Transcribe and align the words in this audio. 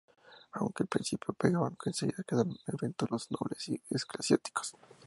Aunque 0.53 0.81
al 0.81 0.89
principio 0.89 1.31
pagaban, 1.35 1.77
enseguida 1.85 2.23
quedaron 2.27 2.57
exentos 2.73 3.11
los 3.11 3.29
nobles 3.29 3.69
y 3.69 3.79
eclesiásticos. 3.91 4.73